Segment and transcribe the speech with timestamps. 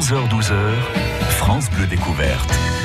[0.00, 0.54] 11h-12h,
[1.28, 2.79] France Bleu Découverte.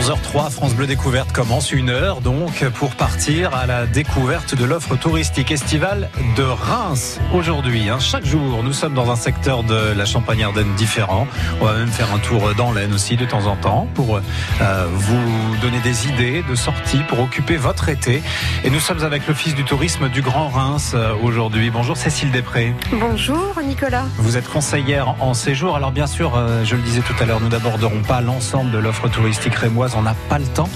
[0.00, 4.96] 11h03, France Bleu Découverte commence une heure donc pour partir à la découverte de l'offre
[4.96, 7.90] touristique estivale de Reims aujourd'hui.
[7.90, 7.98] Hein.
[8.00, 11.26] Chaque jour, nous sommes dans un secteur de la Champagne-Ardenne différent.
[11.60, 14.86] On va même faire un tour dans l'Aisne aussi de temps en temps pour euh,
[14.92, 18.22] vous donner des idées de sorties pour occuper votre été.
[18.64, 21.70] Et nous sommes avec l'Office du tourisme du Grand Reims euh, aujourd'hui.
[21.70, 22.72] Bonjour Cécile Després.
[22.92, 24.06] Bonjour Nicolas.
[24.16, 25.76] Vous êtes conseillère en séjour.
[25.76, 28.78] Alors bien sûr, euh, je le disais tout à l'heure, nous n'aborderons pas l'ensemble de
[28.78, 30.68] l'offre touristique rémoise on n'a pas le temps.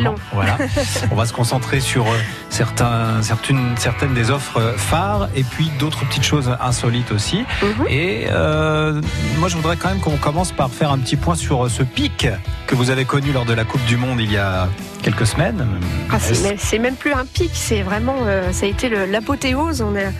[0.00, 0.14] Long.
[0.32, 0.56] Voilà.
[1.10, 2.16] on va se concentrer sur euh,
[2.48, 7.44] certains, certaines, certaines des offres phares et puis d'autres petites choses insolites aussi.
[7.62, 7.86] Mhm.
[7.88, 9.00] Et euh,
[9.38, 12.26] moi, je voudrais quand même qu'on commence par faire un petit point sur ce pic
[12.66, 14.68] que vous avez connu lors de la Coupe du Monde il y a
[15.00, 15.66] quelques semaines.
[16.10, 19.82] Ah, c'est même plus un pic, c'est vraiment, euh, ça a été l'apothéose.
[19.82, 20.10] On a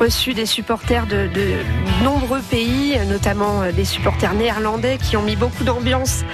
[0.00, 1.28] reçu des supporters de,
[2.02, 6.24] nombreux pays, notamment euh, des supporters néerlandais qui ont mis beaucoup d'ambiance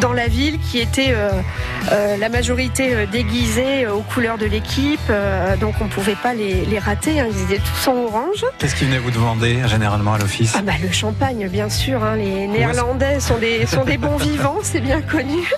[0.00, 5.12] dans la ville, qui étaient euh, la majorité déguisés aux couleurs de l'équipe,
[5.60, 7.20] donc on ne pouvait pas les, rater.
[7.20, 7.26] Hein.
[7.30, 8.44] ils étaient tous en orange.
[8.58, 10.54] Qu'est-ce qu'ils venaient vous demander généralement à l'office?
[10.56, 12.02] Ah bah, Le champagne, bien sûr.
[12.02, 12.16] Hein.
[12.16, 15.48] les Néerlandais sont des, sont des bons vivants, c'est bien connu.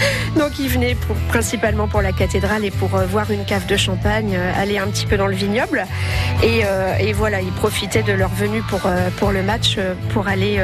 [0.36, 0.96] Donc ils venaient
[1.28, 4.86] principalement pour la cathédrale et pour euh, voir une cave de champagne, euh, aller un
[4.88, 5.84] petit peu dans le vignoble.
[6.42, 8.80] Et, euh, voilà, ils profitaient de leur venue pour,
[9.16, 9.78] pour le match,
[10.12, 10.62] pour aller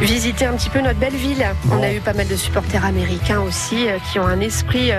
[0.00, 1.44] visiter un petit peu notre belle ville.
[1.72, 4.92] On a eu pas mal de supporters américains aussi qui ont un esprit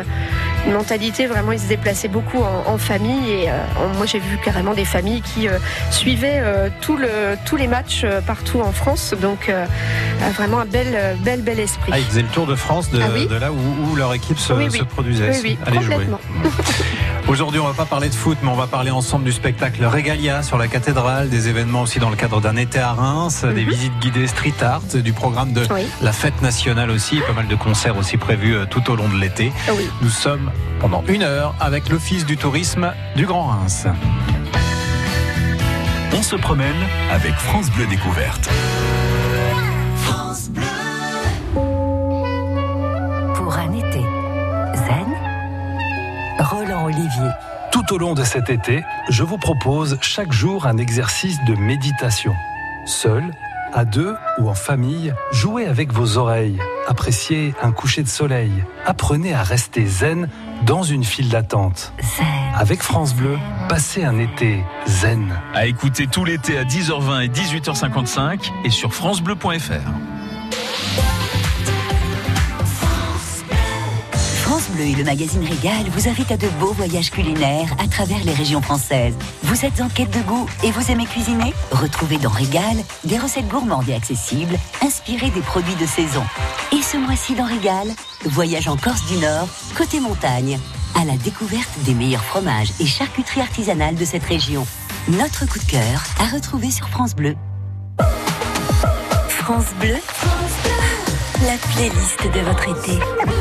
[0.69, 3.49] mentalité vraiment, ils se déplaçaient beaucoup en, famille et
[3.97, 5.47] moi j'ai vu carrément des familles qui
[5.91, 6.41] suivaient
[6.81, 7.07] tout le,
[7.45, 9.13] tous les matchs partout en France.
[9.21, 9.51] Donc
[10.35, 11.91] vraiment un bel, bel, bel esprit.
[11.93, 14.39] Ah, ils faisaient le tour de France de, ah de là où où, leur équipe
[14.39, 15.31] se, produisait.
[15.43, 16.07] Oui, Allez jouer.
[17.31, 20.43] Aujourd'hui, on va pas parler de foot, mais on va parler ensemble du spectacle Regalia
[20.43, 23.69] sur la cathédrale, des événements aussi dans le cadre d'un été à Reims, des mhm.
[23.69, 25.65] visites guidées street art, du programme de
[26.01, 29.15] la fête nationale aussi, pas mal de concerts aussi prévus euh, tout au long de
[29.15, 29.53] l'été.
[30.01, 33.87] Nous sommes pendant une heure avec l'Office du tourisme du Grand Reims.
[36.11, 36.75] On se promène
[37.11, 38.49] avec France Bleu Découverte.
[47.71, 52.33] Tout au long de cet été, je vous propose chaque jour un exercice de méditation.
[52.85, 53.31] Seul,
[53.73, 58.51] à deux ou en famille, jouez avec vos oreilles, appréciez un coucher de soleil,
[58.85, 60.27] apprenez à rester zen
[60.65, 61.93] dans une file d'attente.
[62.55, 63.37] Avec France Bleu,
[63.69, 65.33] passez un été zen.
[65.53, 69.91] À écouter tout l'été à 10h20 et 18h55 et sur francebleu.fr.
[74.59, 78.33] Bleu et le magazine Régal vous invitent à de beaux voyages culinaires à travers les
[78.33, 79.15] régions françaises.
[79.43, 81.53] Vous êtes en quête de goût et vous aimez cuisiner?
[81.71, 82.75] Retrouvez dans Régal
[83.05, 86.23] des recettes gourmandes et accessibles, inspirées des produits de saison.
[86.73, 87.87] Et ce mois-ci dans Régal,
[88.25, 89.47] voyage en Corse du Nord,
[89.77, 90.59] côté montagne,
[90.95, 94.67] à la découverte des meilleurs fromages et charcuteries artisanales de cette région.
[95.07, 97.35] Notre coup de cœur à retrouver sur France Bleu.
[99.29, 101.47] France Bleu, France Bleu.
[101.47, 103.40] la playlist de votre été.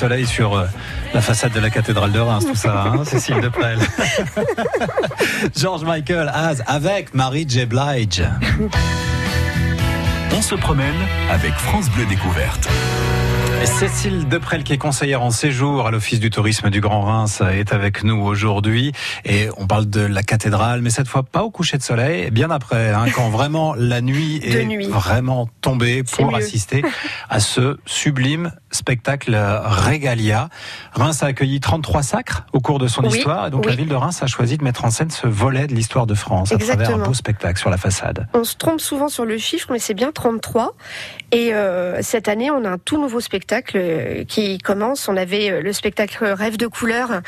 [0.00, 0.64] Soleil sur euh,
[1.12, 3.78] la façade de la cathédrale de Reims, tout ça, hein, Cécile Deprel.
[5.54, 7.66] George Michael Az avec Marie J.
[7.66, 8.24] Blige.
[10.34, 10.94] On se promène
[11.30, 12.66] avec France Bleu Découverte.
[13.66, 17.72] Cécile Deprel, qui est conseillère en séjour à l'Office du tourisme du Grand Reims, est
[17.74, 18.92] avec nous aujourd'hui.
[19.24, 22.50] Et on parle de la cathédrale, mais cette fois pas au coucher de soleil, bien
[22.50, 26.82] après, hein, quand vraiment la nuit est vraiment tombée pour assister
[27.28, 30.48] à ce sublime spectacle Regalia.
[30.92, 33.48] Reims a accueilli 33 sacres au cours de son histoire.
[33.48, 35.74] Et donc la ville de Reims a choisi de mettre en scène ce volet de
[35.74, 38.26] l'histoire de France à travers un beau spectacle sur la façade.
[38.32, 40.74] On se trompe souvent sur le chiffre, mais c'est bien 33.
[41.32, 45.08] Et euh, cette année, on a un tout nouveau spectacle euh, qui commence.
[45.08, 47.20] On avait euh, le spectacle Rêve de couleur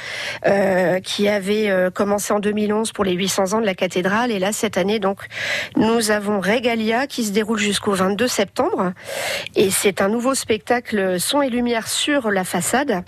[0.47, 4.31] euh, qui avait commencé en 2011 pour les 800 ans de la cathédrale.
[4.31, 5.19] Et là, cette année, donc,
[5.77, 8.93] nous avons Regalia qui se déroule jusqu'au 22 septembre.
[9.57, 13.03] Et c'est un nouveau spectacle son et lumière sur la façade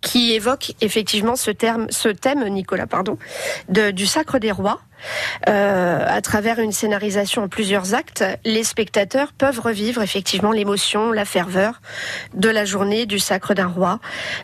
[0.00, 3.18] qui évoque effectivement ce, terme, ce thème, Nicolas, pardon,
[3.68, 4.80] du Sacre des Rois.
[5.48, 11.24] Euh, à travers une scénarisation en plusieurs actes, les spectateurs peuvent revivre effectivement l'émotion, la
[11.24, 11.80] ferveur
[12.34, 14.00] de la journée du sacre d'un roi.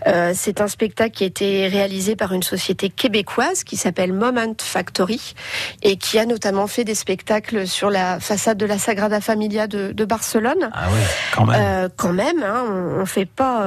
[0.06, 4.54] Euh, c'est un spectacle qui a été réalisé par une société québécoise qui s'appelle Moment
[4.60, 5.34] Factory
[5.82, 9.92] et qui a notamment fait des spectacles sur la façade de la Sagrada Familia de,
[9.92, 10.70] de Barcelone.
[10.72, 11.00] Ah oui,
[11.34, 11.60] quand même.
[11.60, 13.64] Euh, quand même, hein, on, ne fait pas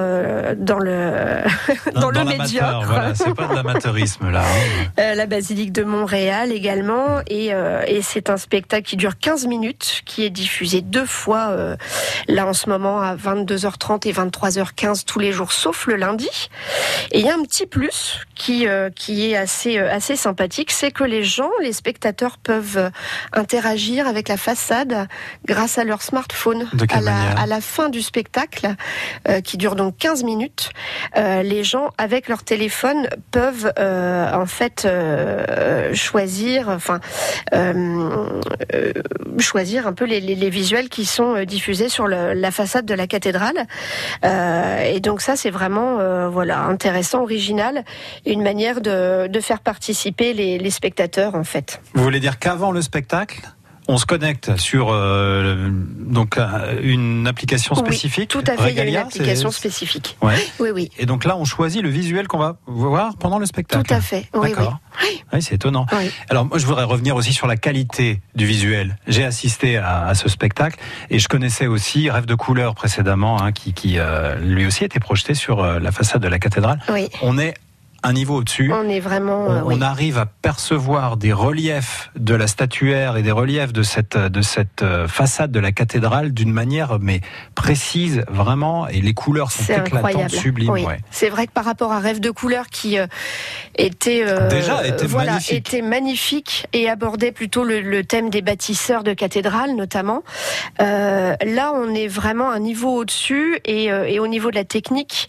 [0.58, 1.42] dans le
[1.96, 2.84] dans, le médiocre.
[2.86, 4.44] Voilà, c'est pas de l'amateurisme là.
[4.98, 5.16] Hein.
[5.16, 10.26] La basilique de Montréal également euh, et, c'est un spectacle qui dure 15 minutes, qui
[10.26, 11.76] est diffusé deux fois euh,
[12.28, 16.50] là en ce moment à 22h30 et 23h15 tous les jours, sauf le lundi.
[17.12, 20.92] Et il y a un petit plus qui euh, qui est assez assez sympathique, c'est
[20.92, 22.92] que les gens, les spectateurs peuvent
[23.34, 25.08] interagir avec la façade
[25.46, 26.68] grâce à leur smartphone.
[26.90, 28.76] à, la, à la fin du spectacle,
[29.44, 30.70] qui dure donc 15 minutes,
[31.16, 34.88] les gens avec leur téléphone peuvent en fait
[35.94, 37.00] choisir enfin
[37.54, 38.42] euh,
[38.74, 38.94] euh,
[39.40, 43.66] choisir un peu les, visuels qui sont euh, diffusés sur la façade de la cathédrale.
[44.24, 45.98] et donc ça, c'est vraiment
[46.30, 47.84] voilà intéressant, original,
[48.26, 51.82] une manière de, faire participer les, les spectateurs en fait.
[51.94, 53.42] Vous voulez dire qu'avant le spectacle
[53.88, 58.30] on se connecte sur euh, donc euh, une application spécifique.
[58.30, 60.18] tout à fait, il y a une application spécifique.
[60.22, 60.90] Oui, oui.
[60.98, 63.88] Et donc là, on choisit le visuel qu'on va voir pendant le spectacle.
[63.88, 64.28] Tout à fait.
[64.34, 64.80] Oui, D'accord.
[65.02, 65.42] Oui.
[65.42, 65.86] c'est étonnant.
[66.30, 68.98] Alors moi, je voudrais revenir aussi sur la qualité du visuel.
[69.08, 73.74] J'ai assisté à, ce spectacle et je connaissais aussi Rêve de couleur précédemment, hein, qui,
[73.74, 76.80] qui euh, lui aussi était projeté sur la façade de la cathédrale.
[76.90, 77.10] Oui.
[77.22, 77.56] On est
[78.06, 78.72] un niveau au-dessus.
[78.72, 79.48] On est vraiment.
[79.48, 84.18] On, euh, arrive à percevoir des reliefs de la statuaire et des reliefs de cette
[84.18, 87.22] de cette euh, façade de la cathédrale d'une manière mais
[87.56, 90.74] précise vraiment et les couleurs sont éclatantes, sublimes.
[91.10, 93.08] C'est vrai que par rapport à Rêve de couleur qui euh,
[93.76, 95.58] était déjà était voilà, magnifique.
[95.58, 100.22] était magnifique et abordait plutôt le, thème des bâtisseurs de cathédrales notamment.
[100.80, 105.28] là, on est vraiment un niveau au-dessus et, et, au niveau de la technique,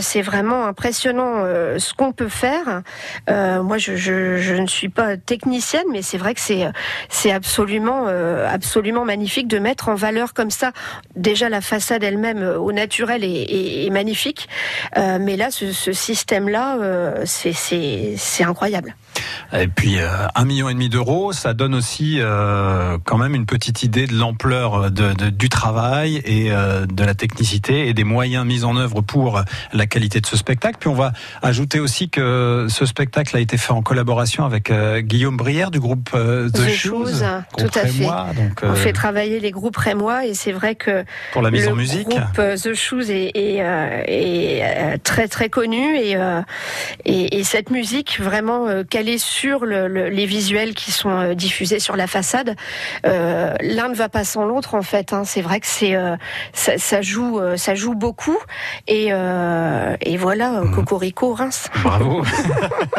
[0.00, 1.44] c'est vraiment impressionnant
[1.78, 2.82] ce qu'on peut faire.
[3.30, 9.04] Euh, moi, je, ne suis pas technicienne, mais c'est vrai que c'est absolument euh, absolument
[9.04, 10.72] magnifique de mettre en valeur comme ça.
[11.14, 14.48] Déjà, la façade elle-même euh, au naturel est, magnifique,
[14.96, 16.78] mais là, ce, système-là,
[17.24, 18.96] c'est incroyable.
[19.52, 19.96] Et puis
[20.34, 22.18] un million et demi d'euros, ça donne aussi
[23.04, 28.04] quand même une petite idée de l'ampleur du travail et de la technicité et des
[28.04, 29.42] moyens mis en œuvre pour
[29.72, 30.78] la qualité de ce spectacle.
[30.80, 35.00] Puis on va ajouter aussi que ce spectacle a été fait en collaboration avec euh,
[35.00, 37.22] Guillaume Brière du groupe euh, The, Shoes,
[37.56, 38.04] tout à fait.
[38.04, 41.74] Donc, on fait travailler les groupes rémois et c'est vrai que pour la mise en
[41.74, 46.16] musique, groupe The Shoes est, est, est très très connu et,
[47.04, 52.06] et, et cette musique vraiment calée sur les visuels qui sont euh, diffusés sur la
[52.06, 52.56] façade.
[53.06, 55.12] Euh, l'un ne va pas sans l'autre en fait.
[55.12, 55.22] Hein.
[55.24, 56.16] C'est vrai que c'est euh,
[56.52, 58.38] ça, joue ça joue beaucoup
[58.86, 60.74] et, et voilà mmh.
[60.74, 61.68] Cocorico Reims.
[61.86, 62.22] Bravo.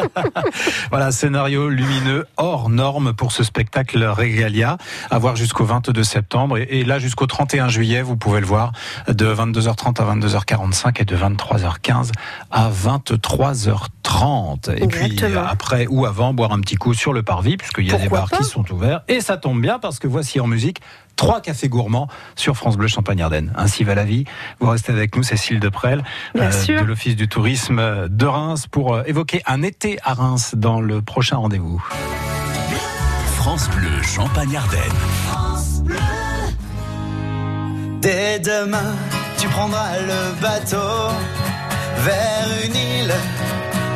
[0.89, 4.77] voilà scénario lumineux hors norme pour ce spectacle Regalia
[5.11, 8.71] à voir jusqu'au 22 septembre et, là jusqu'au 31 juillet vous pouvez le voir
[9.07, 12.11] de 22h30 à 22h45 et de 23h15
[12.51, 17.87] à 23h30 et puis après ou avant boire un petit coup sur le parvis, puisqu'il
[17.87, 19.01] y a des bars qui sont ouverts.
[19.07, 20.81] Et ça tombe bien parce que voici en musique
[21.17, 23.51] trois cafés gourmands sur France Bleu Champagne-Ardenne.
[23.57, 24.23] Ainsi va la vie.
[24.61, 26.03] Vous restez avec nous, Cécile Deprel,
[26.37, 30.79] euh, de l'Office du tourisme de Reims, pour euh, évoquer un été à Reims dans
[30.79, 31.83] le prochain rendez-vous.
[33.35, 34.81] France Bleu Champagne-Ardenne.
[38.01, 38.95] Dès demain,
[39.37, 41.13] tu tu prendras le bateau
[41.99, 43.13] vers une île,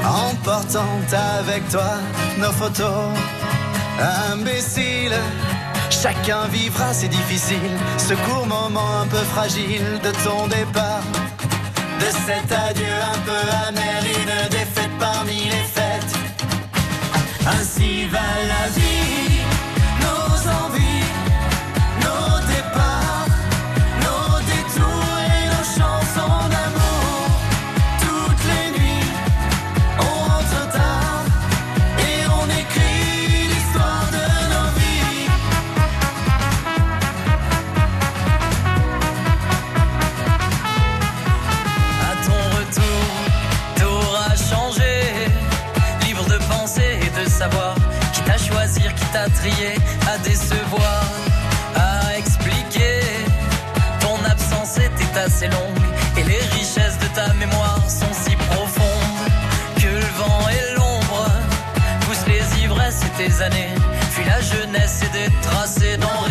[0.06, 1.00] emportant
[1.40, 1.98] avec toi
[2.40, 3.10] nos photos.
[4.32, 5.14] Imbécile,
[5.92, 11.04] chacun vivra, c'est difficile, ce court moment un peu fragile de ton départ.
[12.00, 16.16] De cet adieu un peu amer, une défaite parmi les fêtes.
[17.46, 18.20] Ainsi va
[18.54, 19.21] la vie,
[49.24, 49.76] t'a trié,
[50.08, 51.04] à décevoir,
[51.76, 53.02] à expliquer.
[54.00, 55.86] Ton absence était assez longue
[56.18, 59.28] et les richesses de ta mémoire sont si profondes
[59.76, 61.26] que le vent et l'ombre
[62.02, 63.74] poussent les ivresses et tes années.
[64.12, 66.22] Fuis la jeunesse et des tracés non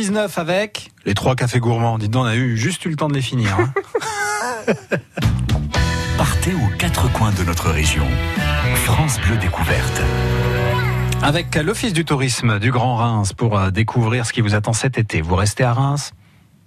[0.00, 1.98] 11h19 avec les trois cafés gourmands.
[1.98, 3.56] Dites donc, on a eu juste eu le temps de les finir.
[3.58, 3.72] hein.
[6.16, 8.06] Partez aux quatre coins de notre région.
[8.84, 10.00] France Bleu Découverte.
[11.22, 14.96] Avec l'Office du tourisme du Grand Reims pour euh, découvrir ce qui vous attend cet
[14.96, 15.20] été.
[15.20, 16.12] Vous restez à Reims?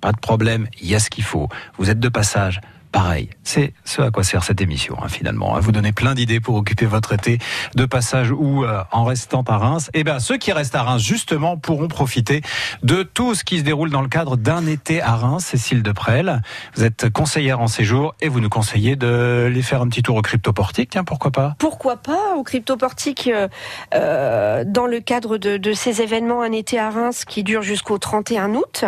[0.02, 1.50] Pas de problème, il y a ce qu'il faut.
[1.78, 2.62] Vous êtes de passage
[2.94, 5.56] Pareil, c'est ce à quoi sert cette émission hein, finalement.
[5.56, 7.40] À vous donner plein d'idées pour occuper votre été
[7.74, 9.90] de passage ou euh, en restant à Reims.
[9.96, 12.44] Et bien ceux qui restent à Reims justement pourront profiter
[12.84, 15.44] de tout ce qui se déroule dans le cadre d'un été à Reims.
[15.44, 16.44] Cécile Deprel,
[16.76, 20.16] vous êtes conseillère en séjour et vous nous conseillez de les faire un petit tour
[20.16, 20.92] au cryptoportique.
[20.92, 21.56] Tiens, pourquoi pas?
[21.58, 23.48] Pourquoi pas au cryptoportique euh,
[23.96, 28.54] euh, dans le cadre de, ces événements un été à Reims qui dure jusqu'au 31
[28.54, 28.86] août.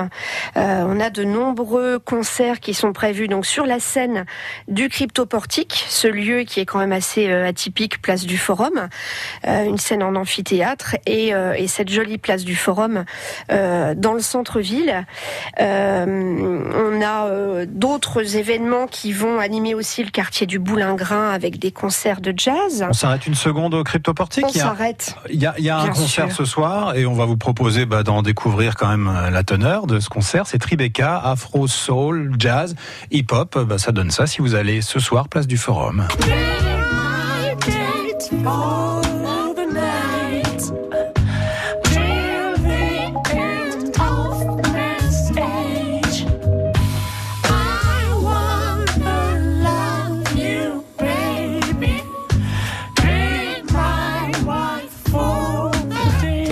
[0.57, 3.95] Euh, on a de nombreux concerts qui sont prévus donc sur la scène
[4.68, 8.88] du cryptoportique, ce lieu qui est quand même assez euh, atypique, place du Forum,
[9.48, 13.06] euh, une scène en amphithéâtre et, euh, et cette jolie place du Forum
[13.50, 15.06] dans le centre-ville.
[15.60, 22.22] On a d'autres événements qui vont animer aussi le quartier du Boulingrin avec des concerts
[22.22, 22.86] de jazz.
[22.90, 25.16] On s'arrête une seconde au cryptoportique On Il y a- s'arrête.
[25.29, 26.36] Il y a, il y a un concert sûr.
[26.38, 30.00] ce soir et on va vous proposer bah, d'en découvrir quand même la teneur de
[30.00, 30.48] ce concert.
[30.48, 32.75] C'est Tribeca, Afro, Soul, Jazz,
[33.12, 33.58] Hip Hop.
[33.66, 36.07] Bah, ça donne ça si vous allez ce soir place du Forum.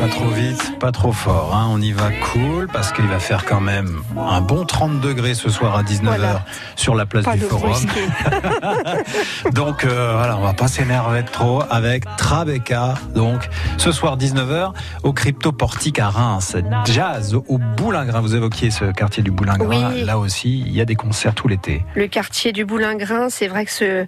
[0.03, 1.55] Pas trop vite, pas trop fort.
[1.55, 1.67] Hein.
[1.71, 5.49] On y va cool parce qu'il va faire quand même un bon 30 degrés ce
[5.49, 6.45] soir à 19h Voilà.
[6.75, 7.71] sur la place Pas du Forum.
[9.53, 12.95] Donc euh, voilà, on va pas s'énerver trop avec Trabeca.
[13.15, 16.57] Donc ce soir 19h au Crypto Portique à Reims.
[16.83, 18.19] Jazz au Boulingrin.
[18.19, 19.93] Vous évoquiez ce quartier du Boulingrin.
[19.93, 20.03] Oui.
[20.03, 21.85] Là aussi, il y a des concerts tout l'été.
[21.95, 24.05] le quartier du Boulingrin, c'est vrai que ce,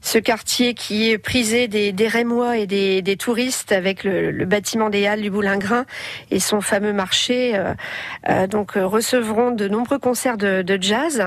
[0.00, 4.44] ce quartier qui est prisé des, des Rémois et des, des touristes avec le, le
[4.44, 5.84] bâtiment des Halles du Boulingrin
[6.30, 7.74] et son fameux marché, euh,
[8.28, 11.22] euh, donc euh, recevront de nombreux concerts de, de jazz.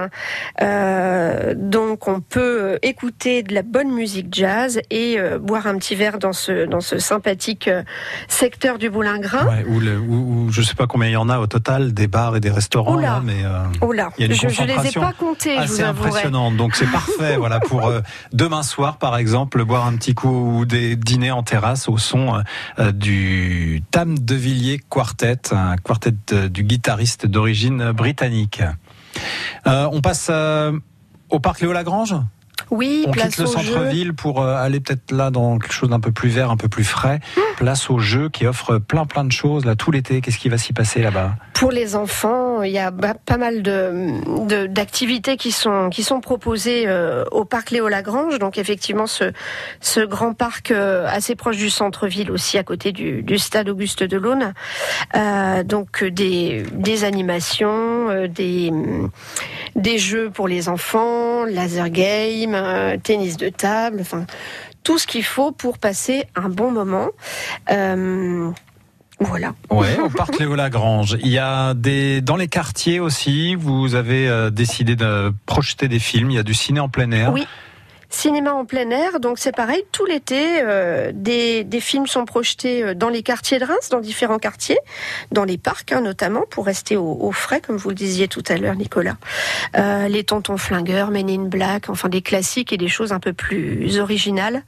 [0.62, 6.18] Euh, donc on peut écouter de la bonne musique jazz et boire un petit verre
[6.20, 7.70] dans ce, dans ce sympathique
[8.28, 9.46] secteur du Boulingrin.
[9.48, 10.00] Ouais, ou, le,
[10.52, 12.96] je sais pas combien il y en a au total des bars et des restaurants
[12.96, 13.08] Oula.
[13.08, 13.44] là, mais
[14.18, 16.08] Il y a une je, je les ai pas comptés, je assez vous avouerai.
[16.10, 16.58] impressionnante.
[16.58, 18.02] Donc c'est parfait, voilà, pour euh,
[18.64, 22.42] soir par exemple, boire un petit coup ou des dîners en terrasse au son
[22.80, 28.62] euh, du Tam de Villiers Quartet, un quartet euh, du guitariste d'origine britannique.
[29.68, 30.72] Euh, on passe euh,
[31.30, 32.16] au parc Léo Lagrange?
[32.70, 36.00] Oui, On place quitte le centre-ville pour euh, aller peut-être là dans quelque chose d'un
[36.00, 37.20] peu plus vert, un peu plus frais.
[37.58, 40.22] Place au jeu qui offre plein plein de choses là tout l'été.
[40.22, 41.36] Qu'est-ce qui va s'y passer là-bas?
[41.54, 46.84] Pour les enfants, il y a pas mal de d'activités qui sont qui sont proposées
[46.88, 48.40] euh, au parc Léo Lagrange.
[48.40, 49.32] Donc effectivement, ce
[49.80, 54.04] ce grand parc euh, assez proche du centre-ville aussi, à côté du, du stade Auguste
[54.04, 54.54] Delaune.
[55.16, 58.72] Euh, donc des des animations, des
[59.76, 64.26] des jeux pour les enfants, laser game, euh, tennis de table, enfin
[64.84, 67.10] tout ce qu'il faut pour passer un bon moment.
[67.72, 68.50] Euh,
[69.20, 69.54] voilà.
[69.70, 71.18] Ouais, au parc Léo Lagrange.
[71.22, 73.54] Il y a des dans les quartiers aussi.
[73.54, 76.32] Vous avez euh, décidé de projeter des films.
[76.32, 77.32] Il y a du ciné en plein air.
[77.32, 77.46] Oui.
[78.14, 82.84] Cinéma en plein air, donc c'est pareil, tout l'été, euh, des, des films sont projetés
[82.84, 84.78] euh, dans les quartiers de Reims, dans différents quartiers,
[85.32, 88.44] dans les parcs hein, notamment, pour rester au, au frais, comme vous le disiez tout
[88.50, 89.16] à l'heure, Nicolas.
[89.78, 93.34] Euh, les Tontons Flingueurs, Men in Black, enfin des classiques et des choses un peu
[93.34, 94.64] plus originales.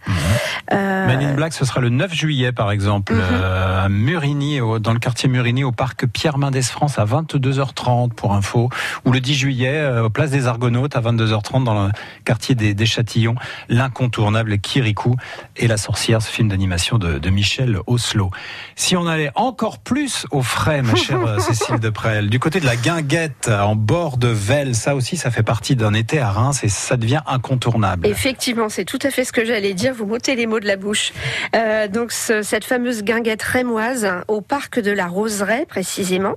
[0.72, 3.22] Euh, Men in Black, ce sera le 9 juillet, par exemple, Mhm.
[3.44, 8.70] à Murigny, dans le quartier Murigny, au parc Pierre Mendès France, à 22h30, pour info.
[9.06, 11.92] Ou le 10 juillet, au Place des Argonautes, à 22h30, dans le
[12.26, 13.33] quartier des, des Châtillons,
[13.70, 15.16] l'incontournable Kirikou
[15.58, 18.32] et la sorcière, ce film d'animation de, de Michel Oslo.
[18.76, 22.66] Si on allait encore plus au frais, ma chère euh, Cécile Deprel, du côté de
[22.66, 26.64] la Guinguette, en bord de Velle, ça aussi, ça fait partie d'un été à Reims
[26.64, 28.08] et ça devient incontournable.
[28.08, 29.94] Effectivement, c'est tout à fait ce que j'allais dire.
[29.94, 31.12] Vous m'ôtez les mots de la bouche.
[31.56, 36.36] Euh, donc, ce- cette fameuse guinguette rémoise au parc de la Roseraie, précisément,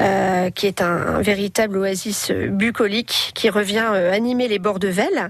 [0.00, 4.78] euh, qui est un, un véritable oasis euh, bucolique qui revient euh, animer les bords
[4.78, 5.28] de Velle.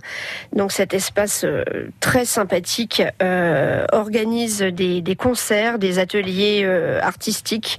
[0.54, 1.64] Donc, espace euh,
[2.00, 7.78] très sympathique euh, organise des, concerts, des ateliers euh, artistiques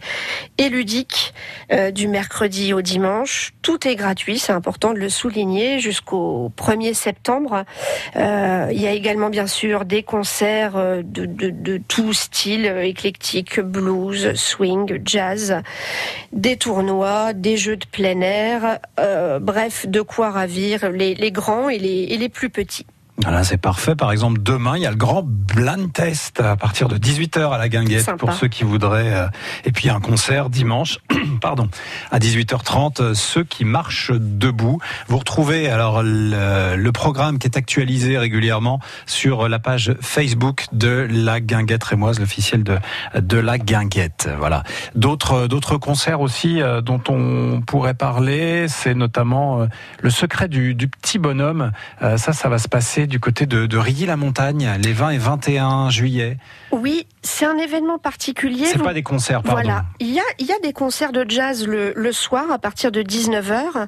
[0.58, 1.34] et ludiques
[1.94, 3.54] du mercredi au dimanche.
[3.62, 7.66] Tout est gratuit, c'est important de le souligner, jusqu'au 1er septembre.
[8.16, 15.62] Il y a également bien sûr des concerts de, tout style, éclectique, blues, swing, jazz,
[16.32, 18.80] des tournois, des jeux de plein air,
[19.42, 22.86] bref, de quoi ravir les, les grands et les, et les plus petits.
[23.22, 23.96] Voilà, c'est parfait.
[23.96, 27.58] Par exemple, demain, il y a le grand blind test à partir de 18h à
[27.60, 28.18] la Guinguette Sympa.
[28.18, 29.14] pour ceux qui voudraient.
[29.14, 29.28] euh,
[29.66, 30.98] Et puis un concert dimanche,
[31.42, 31.70] pardon,
[32.12, 34.80] à 18h30, euh, ceux qui marchent debout.
[35.08, 41.08] Vous retrouvez alors le, le programme qui est actualisé régulièrement sur la page Facebook de
[41.10, 42.78] la Guinguette rémoise, l'officiel de
[43.16, 44.28] de la Guinguette.
[44.40, 44.64] Voilà.
[44.96, 49.66] D'autres d'autres concerts aussi euh, dont on pourrait parler, c'est notamment euh,
[50.02, 51.72] le secret du, du petit bonhomme.
[52.02, 55.90] Euh, ça, ça va se passer du côté de, de Rilly-la-Montagne, les 20 et 21
[55.90, 56.38] juillet.
[56.74, 58.66] Oui, c'est un événement particulier.
[58.66, 59.62] C'est pas des concerts, pardon.
[59.62, 62.58] Voilà, il y a, il y a des concerts de jazz le, le soir à
[62.58, 63.88] partir de 19h,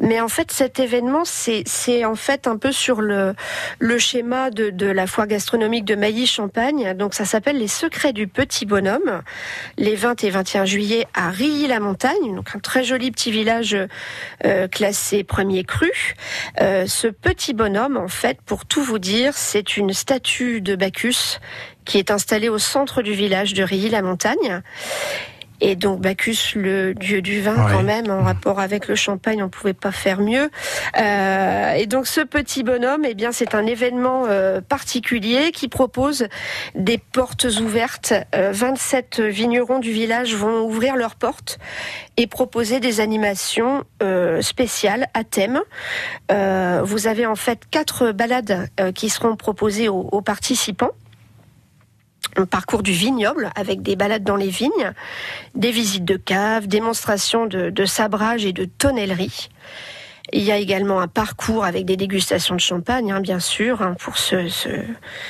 [0.00, 3.34] mais en fait cet événement c'est c'est en fait un peu sur le
[3.78, 8.26] le schéma de, de la foire gastronomique de Mailly-Champagne, donc ça s'appelle les secrets du
[8.26, 9.22] petit bonhomme,
[9.78, 13.76] les 20 et 21 juillet à Rilly-la-Montagne, donc un très joli petit village
[14.44, 15.90] euh, classé premier cru.
[16.60, 21.38] Euh, ce petit bonhomme en fait, pour tout vous dire, c'est une statue de Bacchus
[21.84, 24.62] qui est installée au centre du village de Rilly-la-Montagne.
[25.60, 27.72] Et donc Bacchus, le dieu du vin, Ouais.
[27.72, 30.50] quand même, en rapport avec le champagne, on pouvait pas faire mieux.
[31.00, 36.26] Euh, et donc ce petit bonhomme, eh bien, c'est un événement euh, particulier qui propose
[36.74, 38.12] des portes ouvertes.
[38.34, 41.58] Euh, 27 vignerons du village vont ouvrir leurs portes
[42.16, 45.60] et proposer des animations euh, spéciales à thème.
[46.32, 50.90] Euh, vous avez en fait quatre balades euh, qui seront proposées aux- aux participants.
[52.36, 54.92] Un parcours du vignoble avec des balades dans les vignes,
[55.54, 59.48] des visites de caves, démonstrations de, de sabrage et de tonnellerie.
[60.32, 63.94] Il y a également un parcours avec des dégustations de champagne, hein, bien sûr, hein,
[64.00, 64.68] pour se, se,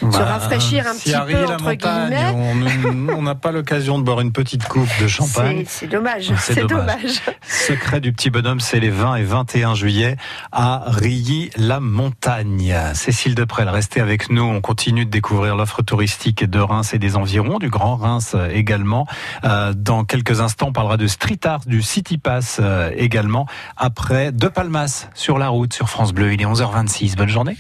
[0.01, 3.13] se Bah, rafraîchir un si petit Harry peu, entre montagne, guillemets.
[3.13, 5.65] on n'a pas l'occasion de boire une petite coupe de champagne.
[5.67, 7.21] C'est dommage, C'est dommage.
[7.43, 10.17] Secret du petit bonhomme, c'est les 20 et 21 juillet
[10.53, 12.75] à Rilly-la-Montagne.
[12.95, 14.43] Cécile Deprel, restez avec nous.
[14.43, 18.49] On continue de découvrir l'offre touristique de Reims et des environs, du Grand Reims euh,
[18.53, 19.07] également.
[19.45, 23.47] Euh, dans quelques instants, on parlera de street art, du City Pass euh, également.
[23.77, 24.84] Après, De Palmas
[25.15, 26.33] sur la route sur France Bleu.
[26.33, 27.17] Il est 11h26.
[27.17, 27.57] Bonne journée.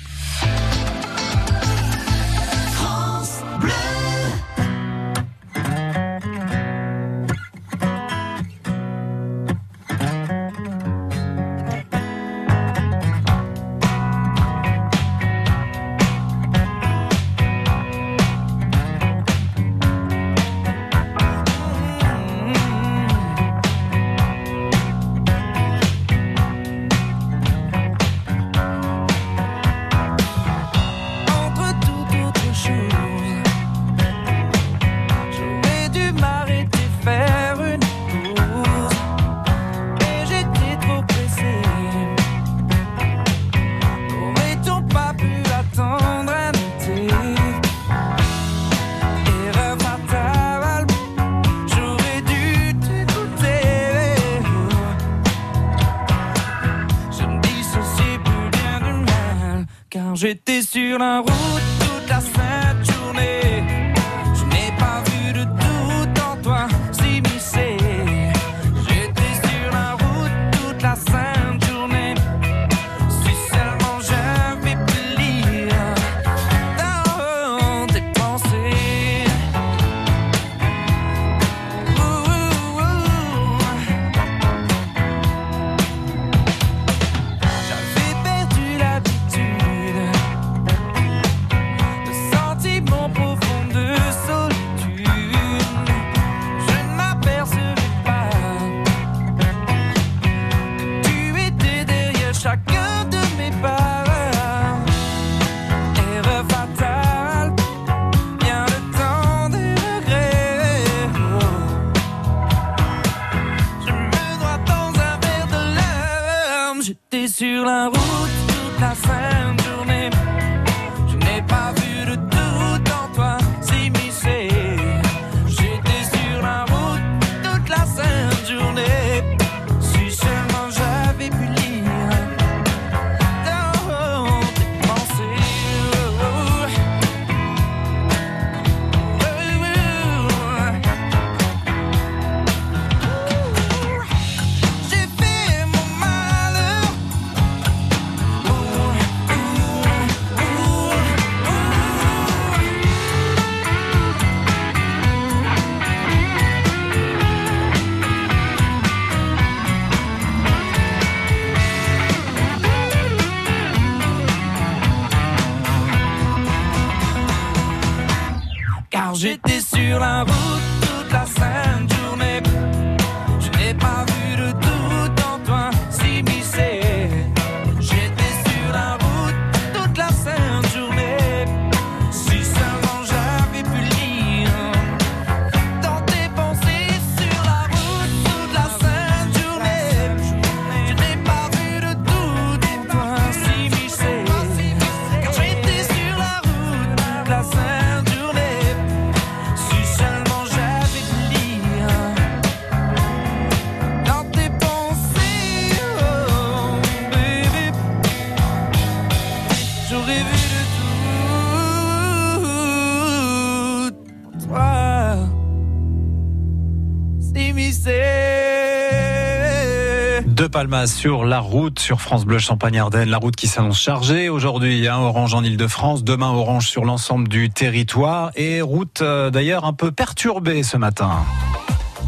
[220.86, 225.32] Sur la route sur France Bleu Champagne-Ardenne, la route qui s'annonce chargée aujourd'hui, hein, orange
[225.32, 230.64] en Ile-de-France, demain orange sur l'ensemble du territoire et route euh, d'ailleurs un peu perturbée
[230.64, 231.24] ce matin.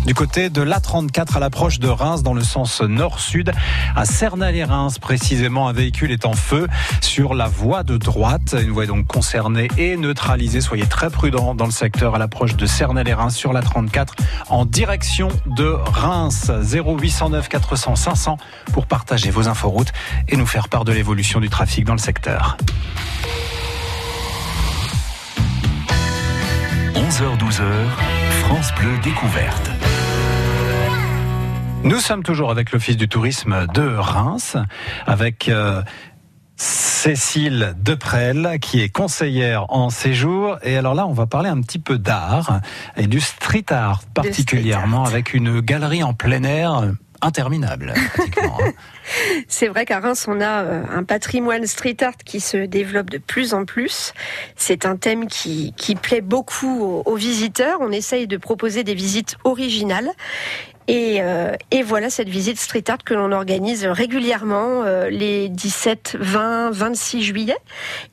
[0.07, 3.51] Du côté de l'A34 à l'approche de Reims dans le sens nord-sud,
[3.97, 6.69] à Cernay-les-Reims précisément, un véhicule est en feu
[7.01, 8.55] sur la voie de droite.
[8.63, 10.61] Une voie est donc concernée et neutralisée.
[10.61, 14.11] Soyez très prudents dans le secteur à l'approche de Cernay-les-Reims sur l'A34
[14.49, 16.53] en direction de Reims.
[16.53, 18.39] 0809 400 500
[18.73, 19.93] pour partager vos inforoutes
[20.29, 22.57] et nous faire part de l'évolution du trafic dans le secteur.
[26.95, 27.63] 11h 11h-12h,
[28.43, 29.76] France Bleu Découverte.
[31.87, 34.57] Nous sommes toujours avec l'Office du tourisme de Reims,
[35.07, 35.83] avec euh,
[36.57, 40.59] Cécile Deprel, qui est conseillère en séjour.
[40.65, 42.61] Et alors là, on va parler un petit peu d'art
[42.97, 45.15] et du street art particulièrement, street art.
[45.15, 46.91] avec une galerie en plein air
[47.23, 47.95] interminable.
[48.15, 48.73] pratiquement, hein.
[49.49, 53.19] C'est vrai qu'à Reims, on a euh, un patrimoine street art qui se développe de
[53.19, 54.13] plus en plus.
[54.57, 57.79] C'est un thème qui, qui plaît beaucoup aux, aux visiteurs.
[57.81, 60.11] On essaye de proposer des visites originales.
[60.89, 66.17] Et, euh, et voilà cette visite street art que l'on organise régulièrement euh, les 17,
[66.21, 67.57] 20, 26 juillet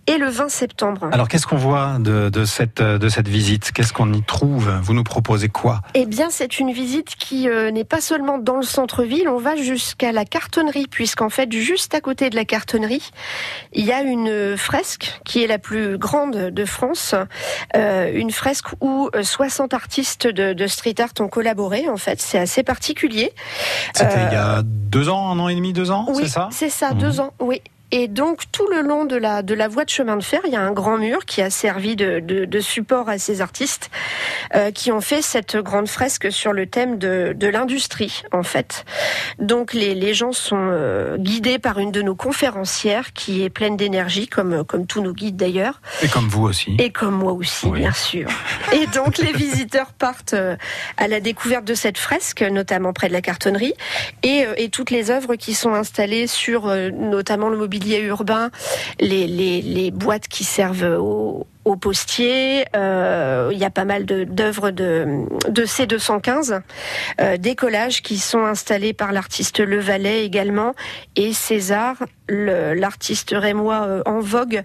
[0.08, 1.10] et le 20 septembre.
[1.12, 3.72] Alors qu'est-ce qu'on voit de, de cette, de cette visite?
[3.72, 4.72] Qu'est-ce qu'on y trouve?
[4.82, 5.82] Vous nous proposez quoi?
[5.94, 9.56] Eh bien, c'est une visite qui euh, n'est pas seulement dans le centre-ville, on va
[9.56, 13.12] jusqu'à la cartonnerie, puisqu'en fait, juste à côté de la cartonnerie,
[13.74, 17.16] il y a une fresque qui est la plus grande de France,
[17.76, 21.88] euh, une fresque où euh, 60 artistes de, de street art ont collaboré.
[21.90, 23.32] En fait, c'est assez particulier.
[23.94, 26.30] C'était Euh, il y a deux ans, un an et demi, deux ans, Oui, c'est
[26.30, 26.50] ça?
[26.52, 26.98] c'est ça, Mhm.
[27.00, 27.62] deux ans, oui.
[27.96, 30.52] Et donc tout le long de la de la voie de chemin de fer, il
[30.52, 33.92] y a un grand mur qui a servi de, de, de support à ces artistes
[34.56, 38.84] euh, qui ont fait cette grande fresque sur le thème de, de l'industrie en fait.
[39.38, 43.78] Donc les, les gens sont euh, guidés par une de nos conférencières qui est pleine
[43.78, 46.76] d'énergie comme comme tous nos guides d'ailleurs Et comme vous aussi.
[46.80, 47.82] et comme moi aussi Oui.
[47.82, 48.28] bien sûr.
[48.72, 50.56] Et donc les visiteurs partent euh,
[50.98, 53.76] à la découverte de cette fresque notamment près de la cartonnerie
[54.24, 58.52] et, et toutes les œuvres qui sont installées sur euh, notamment le mobilier urbain,
[59.00, 62.66] les, les, les boîtes qui servent aux, aux postiers.
[62.76, 66.62] Euh, il y a pas mal de- d'œuvres de, de C215,
[67.22, 70.74] euh, des collages qui sont installés par l'artiste Le Valais également
[71.16, 71.96] et César,
[72.30, 74.62] l'artiste rémois euh, en vogue,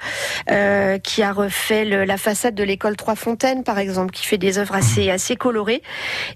[0.50, 4.38] euh, qui a refait le- la façade de l'école Trois Fontaines par exemple, qui fait
[4.38, 5.82] des œuvres assez assez colorées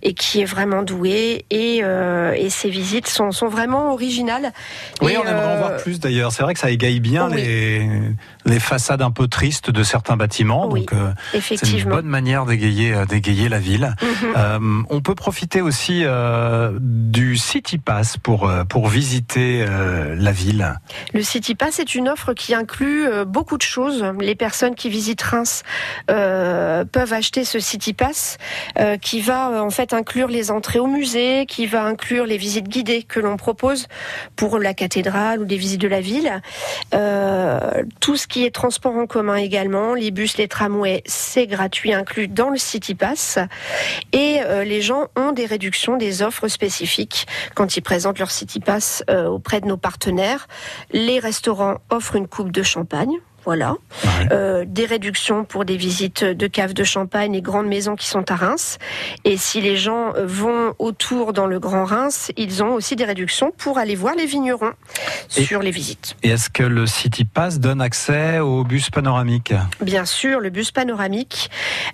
[0.03, 4.53] et qui est vraiment doué et, euh, et ses visites sont, sont vraiment originales.
[5.01, 6.33] Oui, Et, on aimerait en voir plus d'ailleurs.
[6.33, 7.37] C'est vrai que ça égaye bien oui.
[7.37, 7.89] les,
[8.45, 10.69] les façades un peu tristes de certains bâtiments.
[10.69, 11.95] Oui, donc, euh, c'est une Effectivement.
[11.97, 13.95] bonne manière d'égayer, euh, d'égayer la ville.
[14.03, 14.09] Mhm.
[14.37, 20.75] Euh, on peut profiter aussi euh, du City Pass pour, pour visiter la ville.
[21.15, 24.05] Le City Pass est une offre qui inclut beaucoup de choses.
[24.21, 25.63] Les personnes qui visitent Reims
[26.07, 28.39] peuvent acheter ce City Pass
[29.01, 33.03] qui va en fait inclure les entrées au musée, qui va inclure les visites guidées
[33.03, 33.87] que l'on propose
[34.37, 36.41] pour la cathédrale ou des visites de la ville.
[38.01, 42.29] Tout ce qui est transport en commun également, les bus, les tramways, c'est gratuit inclus
[42.29, 43.39] dans le City Pass.
[44.13, 48.59] Et euh, les gens ont des réductions, des offres spécifiques quand ils présentent leur City
[48.59, 50.49] Pass euh, auprès de nos partenaires.
[50.93, 53.19] Les restaurants offrent une coupe de champagne.
[53.45, 53.75] Voilà.
[54.31, 58.31] Euh, des réductions pour des visites de caves de champagne et grandes maisons qui sont
[58.31, 58.79] à Reims.
[59.25, 63.51] Et si les gens vont autour dans le Grand Reims, ils ont aussi des réductions
[63.57, 64.73] pour aller voir les vignerons
[65.37, 66.17] Et- sur les visites.
[66.23, 69.53] Et est-ce que le City Pass donne accès au bus panoramique?
[69.81, 71.51] Bien sûr, le bus panoramique.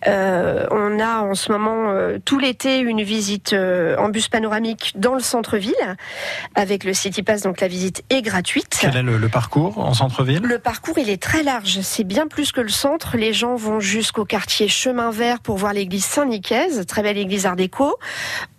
[0.07, 3.55] Euh, on a en ce moment euh, tout l'été une visite
[3.99, 5.75] en bus panoramique dans le centre-ville
[6.55, 7.43] avec le City Pass.
[7.43, 8.77] Donc la visite est gratuite.
[8.81, 10.43] Quel est le, le parcours en centre-ville?
[10.43, 11.81] Le parcours, il est très large.
[11.83, 13.17] C'est bien plus que le centre.
[13.17, 17.57] Les gens vont jusqu'au quartier Chemin Vert pour voir l'église Saint-Nicaise, très belle église art
[17.57, 17.97] déco.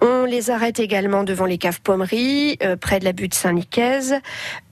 [0.02, 4.16] On les arrête également devant les caves Pommery, euh, près de la butte Saint-Nicaise.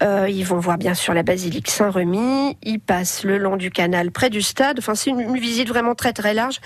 [0.03, 2.57] Euh, ils vont voir bien sûr la basilique Saint-Remy.
[2.63, 4.79] Ils passent le long du canal près du stade.
[4.79, 6.59] Enfin, c'est une, une visite vraiment très très large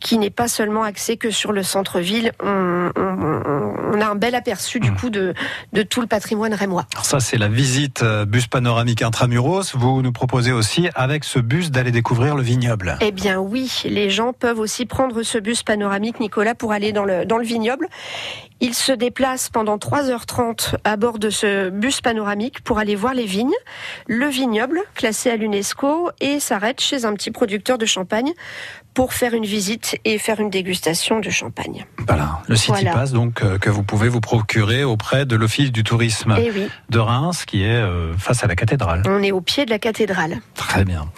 [0.00, 2.32] qui n'est pas seulement axée que sur le centre-ville.
[2.42, 5.34] On, on- on- on a un bel aperçu du coup de,
[5.74, 6.86] de tout le patrimoine rémois.
[6.94, 9.74] Alors ça, c'est la visite euh, bus panoramique intramuros.
[9.74, 12.96] Vous nous proposez aussi, avec ce bus, d'aller découvrir le vignoble.
[13.00, 17.04] Eh bien oui, les gens peuvent aussi prendre ce bus panoramique, Nicolas, pour aller dans
[17.04, 17.88] le, vignoble.
[18.60, 23.26] Ils se déplacent pendant 3h30 à bord de ce bus panoramique pour aller voir les
[23.26, 23.50] vignes,
[24.06, 28.32] le vignoble classé à l'UNESCO et s'arrête chez un petit producteur de champagne
[28.94, 31.86] pour faire une visite et faire une dégustation de champagne.
[32.06, 32.92] Voilà, le City Voilà.
[32.92, 36.68] Pass, donc, euh, que vous pouvez vous procurer auprès de l'Office du tourisme Et oui,
[36.90, 39.02] de Reims, qui est euh, face à la cathédrale.
[39.06, 40.40] on est au pied de la cathédrale.
[40.54, 41.08] Très bien.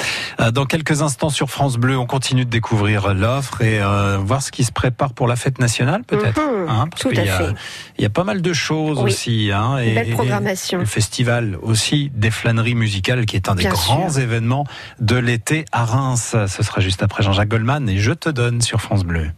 [0.40, 3.80] Euh, Dans quelques instants sur France Bleu, on continue de découvrir l'offre et
[4.20, 6.40] voir ce qui se prépare pour la fête nationale, peut-être.
[6.40, 7.54] Mhm, hein, parce tout qu'il à y a, fait.
[7.98, 9.10] il y a pas mal de choses Oui.
[9.10, 9.50] aussi.
[9.52, 10.78] Hein, Une belle programmation.
[10.78, 14.20] Le festival aussi des flâneries musicales, qui est un des Bien grands sûr.
[14.22, 14.64] événements
[15.00, 16.36] de l'été à Reims.
[16.46, 19.30] Ce sera juste après Jean-Jacques Goldman et Je te donne sur France Bleu.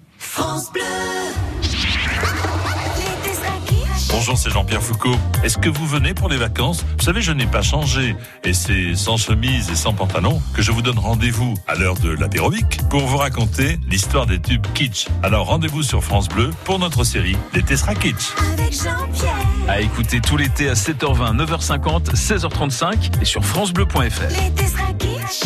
[4.11, 5.15] Bonjour, c'est Jean-Pierre Foucault.
[5.45, 6.85] Est-ce que vous venez pour les vacances?
[6.99, 8.17] Vous savez, je n'ai pas changé.
[8.43, 12.11] Et c'est sans chemise et sans pantalon que je vous donne rendez-vous à l'heure de
[12.11, 15.07] l'apérobic pour vous raconter l'histoire des tubes kitsch.
[15.23, 18.33] Alors rendez-vous sur France Bleu pour notre série L'été sera kitsch.
[18.55, 19.37] Avec Jean-Pierre.
[19.69, 24.01] À écouter tout l'été à 7h20, 9h50, 16h35 et sur francebleu.fr.
[24.31, 25.45] L'été sera kitsch.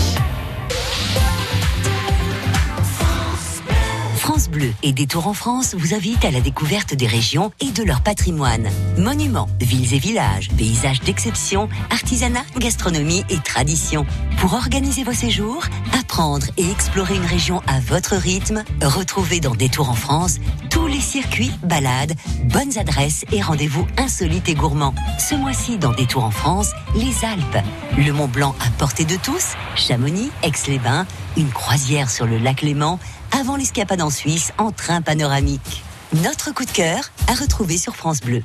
[4.31, 7.83] France Bleu et Détour en France vous invitent à la découverte des régions et de
[7.83, 8.69] leur patrimoine.
[8.97, 14.07] Monuments, villes et villages, paysages d'exception, artisanat, gastronomie et tradition.
[14.39, 15.65] Pour organiser vos séjours,
[15.99, 20.39] apprendre et explorer une région à votre rythme, retrouvez dans Détour en France
[20.71, 22.15] tous les circuits, balades,
[22.45, 24.95] bonnes adresses et rendez-vous insolites et gourmands.
[25.19, 27.67] Ce mois-ci dans Détour en France, les Alpes,
[27.99, 33.01] le Mont Blanc à portée de tous, Chamonix, Aix-les-Bains, une croisière sur le lac Léman,
[33.39, 35.83] avant l'escapade en Suisse en train panoramique.
[36.23, 38.43] Notre coup de cœur à retrouver sur France Bleu.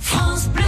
[0.00, 0.64] France Bleu.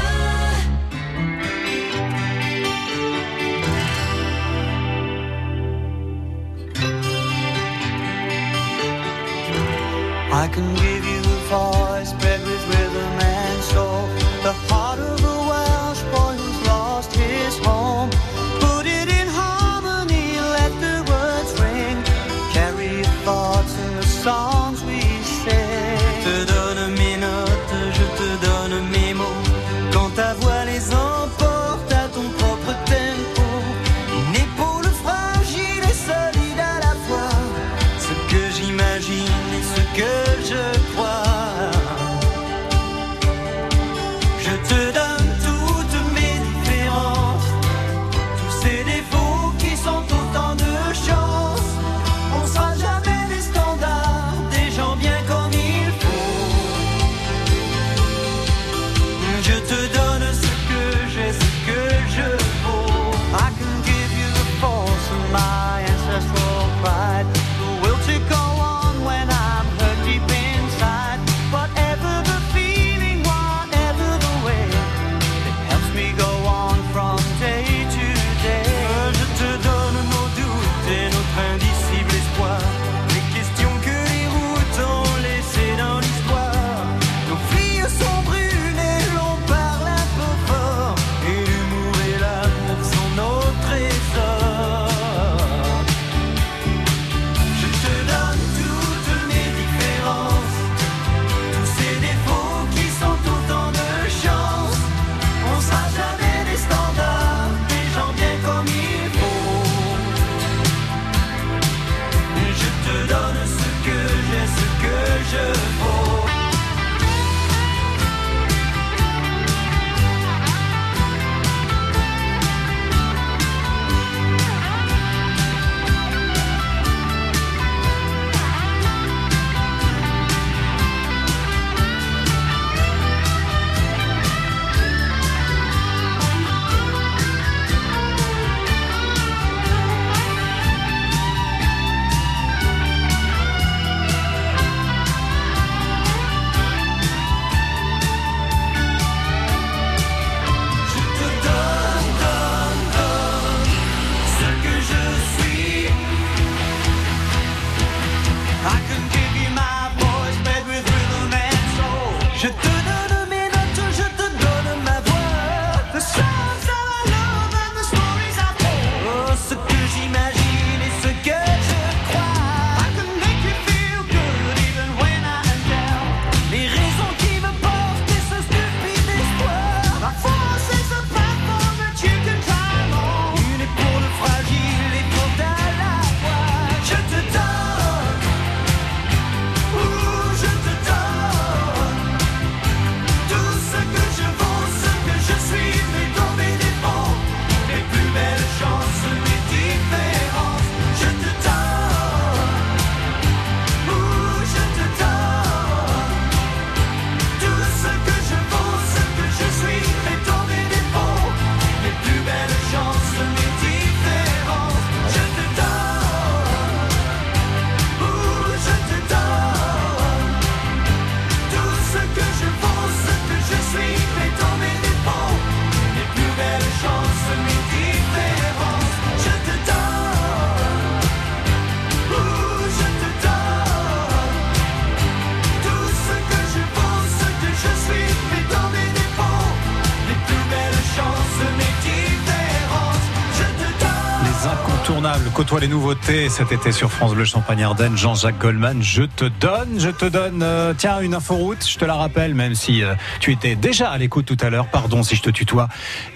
[245.61, 247.97] Les nouveautés cet été sur France Bleu Champagne Ardenne.
[247.97, 251.95] Jean-Jacques Goldman, je te donne, je te donne, euh, tiens, une inforoute, je te la
[251.95, 254.69] rappelle, même si euh, tu étais déjà à l'écoute tout à l'heure.
[254.69, 255.67] Pardon si je te tutoie.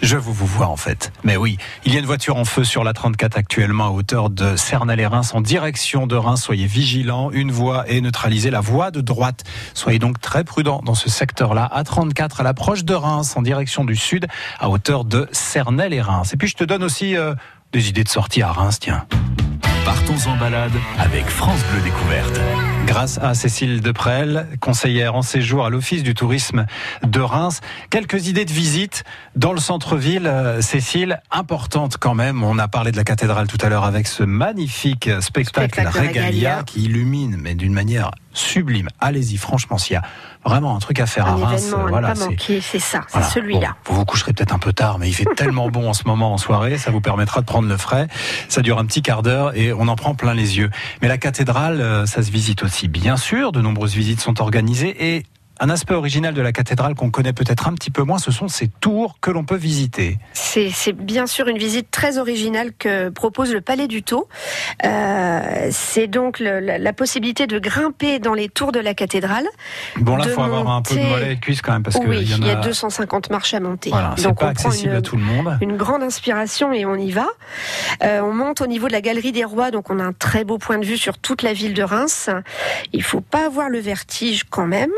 [0.00, 1.12] Je vous vous vois en fait.
[1.24, 4.30] Mais oui, il y a une voiture en feu sur la 34 actuellement à hauteur
[4.30, 6.40] de Cernal-les-Reims en direction de Reims.
[6.40, 7.32] Soyez vigilants.
[7.32, 9.42] Une voie est neutralisée, la voie de droite.
[9.74, 11.68] Soyez donc très prudents dans ce secteur-là.
[11.72, 14.28] À 34 à l'approche de Reims en direction du sud
[14.60, 16.32] à hauteur de Cernay-les-Reims.
[16.32, 17.34] Et puis je te donne aussi euh,
[17.72, 19.06] des idées de sortie à Reims, tiens.
[19.84, 22.40] Partons en balade avec France Bleu Découverte.
[22.86, 26.66] Grâce à Cécile Deprel, conseillère en séjour à l'Office du tourisme
[27.06, 27.60] de Reims.
[27.90, 29.04] Quelques idées de visite
[29.34, 30.26] dans le centre-ville.
[30.26, 32.42] Euh, Cécile, importante quand même.
[32.42, 36.26] On a parlé de la cathédrale tout à l'heure avec ce magnifique spectacle, Spectacle Regalia,
[36.26, 36.62] Regalia.
[36.66, 38.88] qui illumine, mais d'une manière sublime.
[39.00, 40.02] Allez-y, franchement, s'il y a
[40.44, 43.26] vraiment un truc à faire Un à Reims, voilà, c'est- ça, c'est voilà.
[43.28, 43.76] celui-là.
[43.86, 46.04] Bon, vous vous coucherez peut-être un peu tard, mais il fait tellement bon en ce
[46.06, 48.06] moment en soirée, ça vous permettra de prendre le frais.
[48.48, 50.70] Ça dure un petit quart d'heure et on en prend plein les yeux.
[51.02, 53.52] Mais la cathédrale, euh, ça se visite aussi, bien sûr.
[53.52, 55.22] De nombreuses visites sont organisées et
[55.62, 58.48] un aspect original de la cathédrale qu'on connaît peut-être un petit peu moins, ce sont
[58.48, 60.18] ces tours que l'on peut visiter.
[60.42, 64.28] C'est bien sûr une visite très originale que propose le Palais du Tau.
[64.84, 69.46] Euh, c'est donc le- la, la possibilité de grimper dans les tours de la cathédrale.
[69.98, 71.96] Bon, là, il faut avoir un peu de mollet et de cuisse quand même, parce
[72.04, 72.58] oui, qu'il y en il y a.
[72.58, 73.90] a 250 marches à monter.
[73.90, 75.58] Voilà, donc pas on prend accessible une, à tout le monde.
[75.60, 77.28] une grande inspiration et on y va.
[78.02, 80.42] Euh, on monte au niveau de la galerie des rois, donc on a un très
[80.44, 82.30] beau point de vue sur toute la ville de Reims.
[82.92, 84.90] Il faut pas avoir le vertige quand même.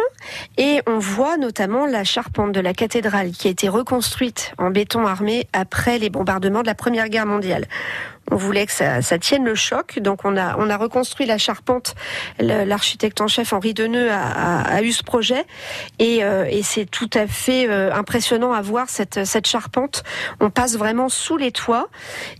[0.56, 5.04] Et on voit notamment la charpente de la cathédrale qui a été reconstruite en béton
[5.06, 7.66] armé après les bombardements de la Première Guerre mondiale.
[8.30, 11.38] On voulait que ça, ça tienne le choc, donc on a, on a reconstruit la
[11.38, 11.94] charpente.
[12.38, 15.44] L'architecte en chef Henri Deneux a, a- a eu ce projet
[15.98, 20.04] et, euh, et c'est tout à fait euh, impressionnant à voir cette, cette charpente.
[20.40, 21.88] On passe vraiment sous les toits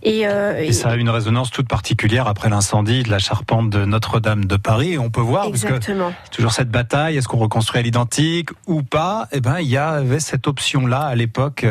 [0.03, 3.85] et, euh, Et ça a une résonance toute particulière après l'incendie de la charpente de
[3.85, 4.93] Notre-Dame de Paris.
[4.93, 6.13] Et on peut voir, parce que exactement.
[6.31, 9.27] toujours cette bataille, est-ce qu'on reconstruit à l'identique ou pas?
[9.31, 11.65] Eh ben, il y avait cette option-là à l'époque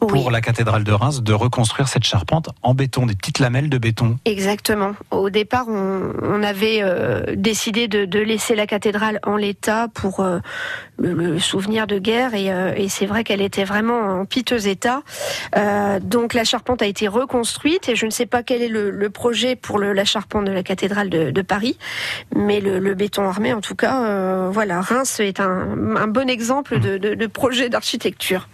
[0.00, 0.32] pour Oui.
[0.32, 4.18] la cathédrale de Reims de reconstruire cette charpente en béton, des petites lamelles de béton.
[4.24, 4.92] Exactement.
[5.10, 10.20] Au départ, on, on avait euh, décidé de, de laisser la cathédrale en l'état pour
[10.20, 10.38] euh,
[10.98, 14.66] le, le souvenir de guerre et, euh, et c'est vrai qu'elle était vraiment en piteux
[14.66, 15.02] état.
[16.00, 19.10] Donc la charpente a été reconstruite et je ne sais pas quel est le, le
[19.10, 21.76] projet pour le- la charpente de la cathédrale de, de Paris,
[22.34, 27.26] mais le, béton armé, en tout cas, voilà, Reims est un, un bon exemple de,
[27.26, 28.48] projet d'architecture.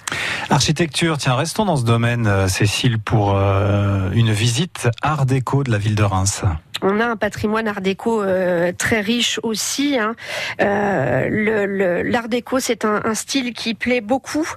[0.51, 5.95] Architecture, tiens, restons dans ce domaine, Cécile, pour une visite art déco de la ville
[5.95, 6.43] de Reims.
[6.81, 9.99] On a un patrimoine art déco euh, très riche aussi.
[9.99, 10.15] hein.
[10.61, 14.49] Euh, L'art déco, c'est un, un style qui plaît beaucoup.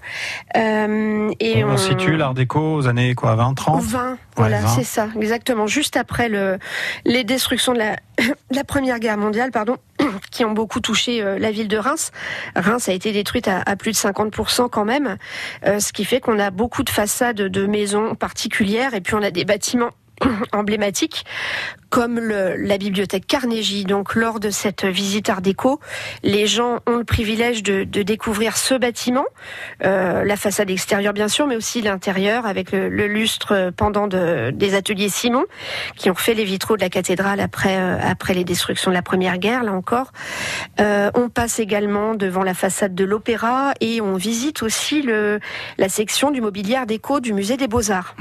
[0.55, 4.67] Euh, et on, situe l'art déco aux années quoi, 20, 30 20, voilà, 20.
[4.67, 5.65] c'est ça, exactement.
[5.65, 6.59] Juste après le,
[7.05, 7.95] les destructions de la,
[8.51, 9.77] la Première Guerre mondiale, pardon,
[10.31, 12.11] qui ont beaucoup touché la ville de Reims.
[12.55, 15.17] Reims a été détruite à, à plus de 50% quand même,
[15.65, 19.31] ce qui fait qu'on a beaucoup de façades de maisons particulières et puis on a
[19.31, 19.89] des bâtiments
[20.53, 21.23] emblématiques
[21.91, 23.83] comme le- la bibliothèque Carnegie.
[23.85, 25.79] Donc lors de cette visite Art déco,
[26.23, 29.25] les gens ont le privilège de, de découvrir ce bâtiment,
[29.83, 34.49] euh, la façade extérieure bien sûr, mais aussi l'intérieur avec le, le lustre pendant de,
[34.51, 35.43] des ateliers Simon
[35.97, 39.01] qui ont refait les vitraux de la cathédrale après euh, après les destructions de la
[39.03, 39.63] Première Guerre.
[39.63, 40.11] Là encore,
[40.79, 45.39] Euh, on passe également devant la façade de l'Opéra et on visite aussi le
[45.77, 48.15] la section du mobilier Art déco du musée des Beaux Arts.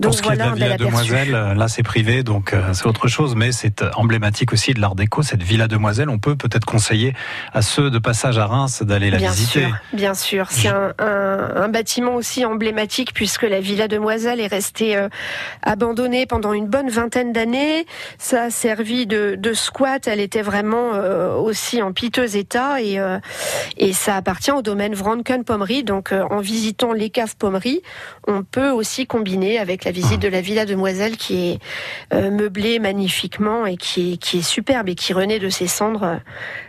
[0.00, 0.76] Pour ce qui est de voilà la Villa.
[0.76, 5.22] Demoiselle, là c'est privé, donc c'est autre chose, mais c'est emblématique aussi de l'art déco,
[5.22, 6.08] cette Villa Demoiselle.
[6.08, 7.14] On peut peut-être conseiller
[7.52, 9.60] à ceux de passage à Reims d'aller la bien visiter.
[9.60, 14.46] Sûr, bien sûr, c'est un, un- un bâtiment aussi emblématique puisque la Villa Demoiselle est
[14.48, 15.08] restée euh,
[15.62, 17.86] abandonnée pendant une bonne vingtaine d'années.
[18.18, 20.08] Ça a servi de, de squat.
[20.08, 23.18] Elle était vraiment euh, aussi en piteux état et, euh,
[23.76, 25.84] et ça appartient au domaine Vranken-Pommery.
[25.84, 27.82] Donc, en visitant les caves Pommery,
[28.26, 31.58] on peut aussi combiner avec la visite de la Villa Demoiselle qui
[32.14, 36.20] est meublée magnifiquement et qui est, qui est superbe et qui renaît de ses cendres.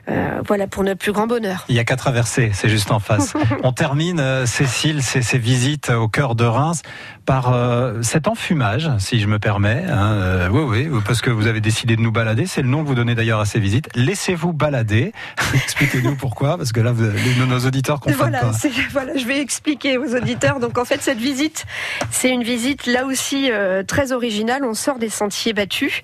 [0.09, 1.65] euh, voilà pour notre plus grand bonheur.
[1.70, 3.34] Il y a qu'à traverser, c'est juste en face.
[3.63, 6.82] On termine, euh, Cécile, ces, ces visites au cœur de Reims
[7.26, 9.84] par euh, cet enfumage, si je me permets.
[9.88, 12.45] hein, euh, oui, oui, parce que vous avez décidé de nous balader.
[12.47, 13.88] C'est le nom que vous donnez d'ailleurs à ces visites.
[13.95, 15.13] Laissez-vous balader.
[15.53, 18.51] Expliquez-nous pourquoi, parce que là, vous- les- nos auditeurs comprennent Voilà, pas.
[18.91, 20.59] voilà, je vais expliquer aux auditeurs.
[20.59, 21.65] Donc en fait, cette visite,
[22.11, 24.63] c'est une visite là aussi euh, très originale.
[24.65, 26.01] On sort des sentiers battus.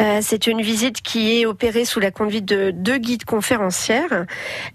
[0.00, 4.26] Euh, c'est une visite qui est opérée sous la conduite de deux guides conférencières.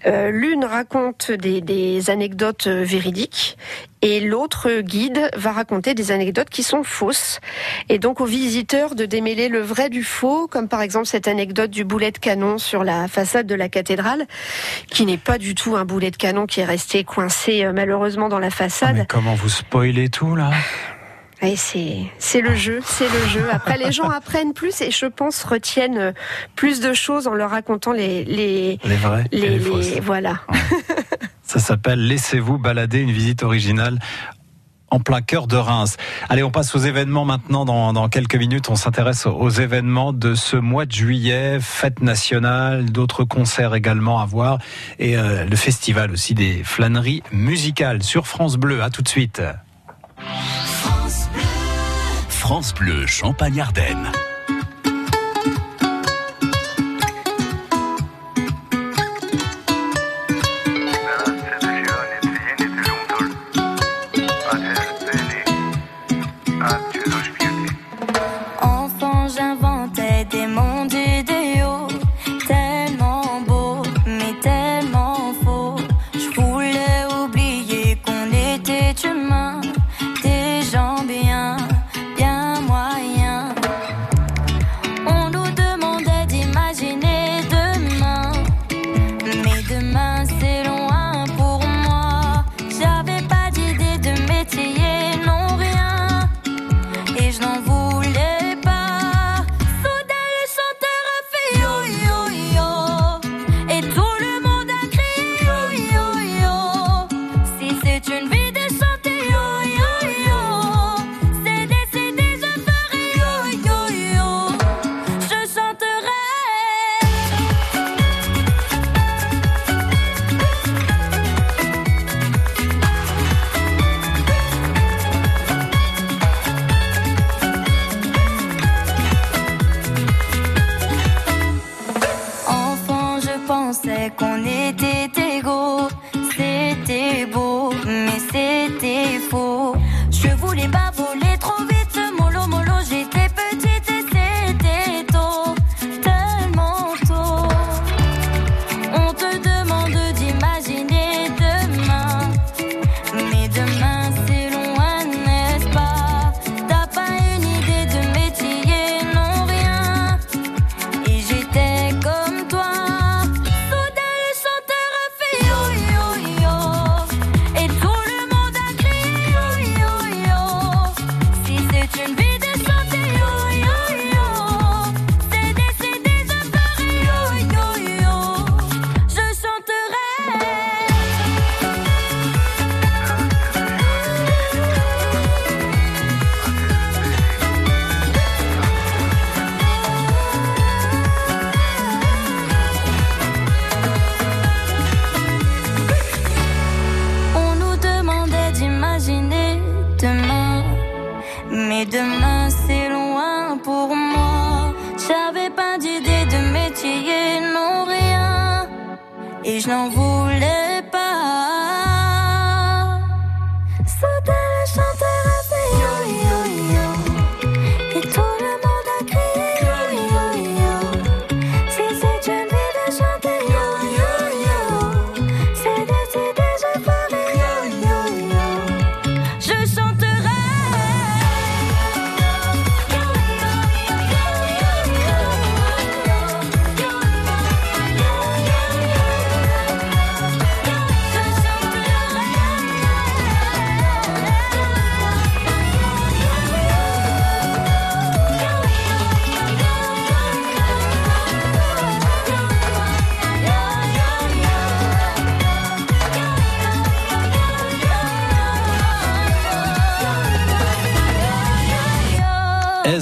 [0.05, 3.57] Euh, L'une raconte des, des anecdotes euh, véridiques
[4.01, 7.41] et l'autre guide va raconter des anecdotes qui sont fausses.
[7.89, 11.69] Et donc aux visiteurs de démêler le vrai du faux, comme par exemple cette anecdote
[11.69, 14.25] du boulet de canon sur la façade de la cathédrale,
[14.89, 18.39] qui n'est pas du tout un boulet de canon qui est resté coincé malheureusement dans
[18.39, 18.95] la façade.
[18.95, 20.51] Mais comment vous spoilez tout là?
[21.41, 23.45] Et c'est le jeu, c'est le jeu.
[23.51, 26.11] Après, les gens apprennent plus et je pense retiennent euh,
[26.55, 29.99] plus de choses en leur racontant les les Les vrais et les, les les- fausses.
[30.03, 30.41] voilà.
[31.43, 33.99] Ça s'appelle Laissez-vous balader, une visite originale
[34.91, 35.97] en plein cœur de Reims.
[36.29, 37.63] Allez, on passe aux événements maintenant.
[37.63, 42.01] Dans, dans quelques minutes, on s'intéresse aux, aux événements de ce mois de juillet, fête
[42.01, 44.57] nationale, d'autres concerts également à voir
[44.97, 48.81] et euh, le festival aussi des flâneries musicales sur France Bleu.
[48.83, 49.41] À tout de suite.
[52.49, 54.11] France Bleu Champagne-Ardenne.
[54.11, 54.38] Enfant,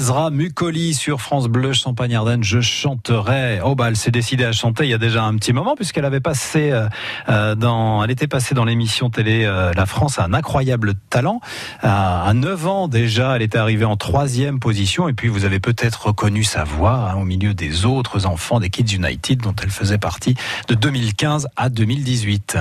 [0.08, 2.42] Ezra Mucoli sur France Bleu Champagne Ardenne.
[2.42, 3.60] Je chanterai.
[3.62, 6.06] Oh bah elle s'est décidée à chanter il y a déjà un petit moment puisqu'elle
[6.06, 6.88] avait passé euh,
[7.28, 11.42] euh, dans, elle était passée dans l'émission télé euh, La France a un incroyable talent.
[11.82, 15.60] À, à 9 ans déjà, elle était arrivée en troisième position et puis vous avez
[15.60, 19.68] peut-être reconnu sa voix hein, au milieu des autres enfants des Kids United dont elle
[19.68, 20.36] faisait partie
[20.68, 22.56] de 2015 à 2018.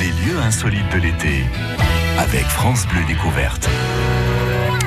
[0.00, 1.44] Les lieux insolites de l'été
[2.18, 3.68] avec France Bleu Découverte.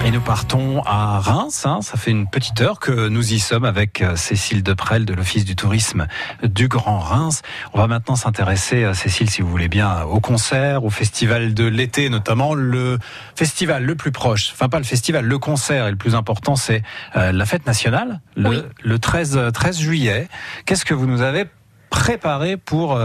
[0.07, 1.65] Et nous partons à Reims.
[1.65, 1.79] hein.
[1.81, 5.43] Ça fait une petite heure que nous y sommes avec euh, Cécile Deprel de l'Office
[5.43, 6.07] du tourisme
[6.43, 7.41] du Grand Reims.
[7.73, 11.65] On va maintenant s'intéresser, euh, Cécile, si vous voulez bien, au concert, au festival de
[11.65, 12.99] l'été, notamment le
[13.35, 14.51] festival le plus proche.
[14.53, 15.87] Enfin, pas le festival, le concert.
[15.87, 16.83] Et le plus important, c'est
[17.17, 18.63] euh, la fête nationale, le, Oui.
[18.81, 20.29] le 13, euh, 13 juillet.
[20.65, 21.47] Qu'est-ce que vous nous avez
[21.89, 22.97] préparé pour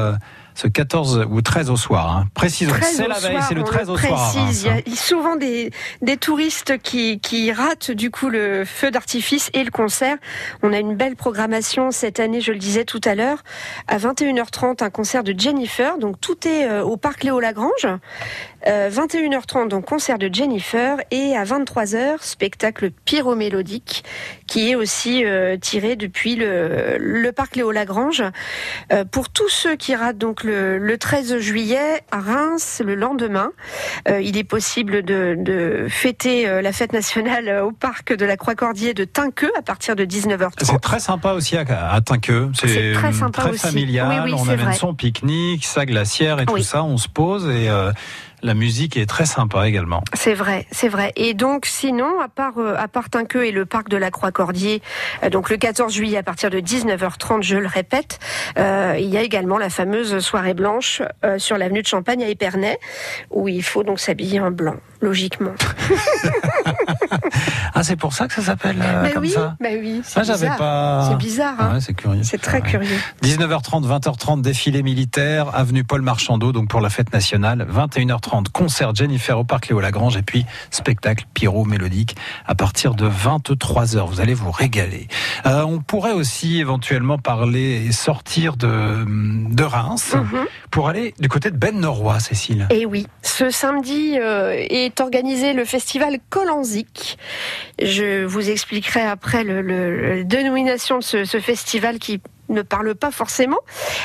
[0.55, 3.65] ce 14 ou 13 au soir hein Précisons, 13 c'est la veille, c'est le on
[3.65, 4.33] 13 au soir.
[4.33, 4.67] précise.
[4.67, 4.81] Hein.
[4.87, 5.71] Il y a souvent des,
[6.03, 10.17] des touristes qui, qui ratent du coup le feu d'artifice et le concert.
[10.63, 13.43] On a une belle programmation cette année, je le disais tout à l'heure.
[13.89, 15.99] À 21h30, un concert de Jennifer.
[15.99, 17.87] Donc tout est euh, au parc Léo Lagrange.
[18.67, 20.99] Euh, 21h30, donc concert de Jennifer.
[21.11, 24.05] Et à 23h, spectacle pyromélodique
[24.47, 28.23] qui est aussi euh, tiré depuis le, le parc Léo Lagrange.
[28.93, 33.51] Euh, pour tous ceux qui ratent donc le, le 13 juillet à Reims le lendemain,
[34.09, 38.25] euh, il est possible de, de fêter euh, la fête nationale euh, au parc de
[38.27, 40.65] la Croix-Cordier de Tinqueux à partir de 19h30.
[40.65, 42.51] C'est très sympa aussi à, à Tinqueux.
[42.55, 43.59] C'est très sympa aussi.
[43.59, 44.09] familial.
[44.27, 44.75] Oui, oui, on amène vrai.
[44.75, 46.85] son pique-nique, sa glacière et tout ça.
[46.85, 47.91] On se pose et euh,
[48.43, 50.03] la musique est très sympa également.
[50.15, 51.13] C'est vrai, c'est vrai.
[51.17, 54.83] Et donc, sinon, à part euh, à part Tinqueux et le parc de la Croix-Cordier,
[55.23, 58.19] euh, donc le 14 juillet à partir de 19h30, je le répète,
[58.59, 62.29] euh, il y a également la fameuse soirée blanche euh, sur l'avenue de Champagne à
[62.29, 62.79] Épernay,
[63.31, 65.53] où il faut donc s'habiller en blanc, logiquement.
[67.75, 70.21] Ah, c'est pour ça que ça s'appelle euh, Mais comme oui, ça bah oui, c'est
[70.21, 70.57] Ah, bizarre.
[70.57, 71.07] pas.
[71.11, 72.23] C'est bizarre, hein Ouais, c'est curieux.
[72.23, 72.69] C'est très Ouais.
[72.69, 72.97] curieux.
[73.23, 77.67] 19h30, 20h30, défilé militaire, avenue Paul Marchandeau, donc pour la fête nationale.
[77.71, 82.15] 21h30, concert Jennifer au parc Léo Lagrange et puis spectacle pyro mélodique
[82.47, 84.07] à partir de 23h.
[84.07, 85.09] Vous allez vous régaler.
[85.47, 90.45] Euh, on pourrait aussi éventuellement parler et sortir de, de Reims Mhm.
[90.71, 92.67] pour aller du côté de Ben Norrois, Cécile.
[92.71, 94.63] Et oui, ce samedi euh,
[95.01, 97.19] organisé le festival Colanzic.
[97.81, 103.59] Je vous expliquerai après la dénomination de ce, festival qui ne parle pas forcément.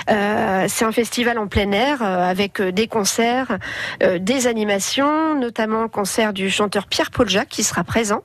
[0.09, 3.57] Euh, c'est un festival en plein air euh, avec euh, des concerts,
[4.19, 8.23] des animations, notamment le concert du chanteur Pierre-Paul Jacques qui sera présent